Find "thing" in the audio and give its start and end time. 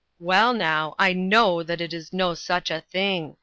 2.81-3.37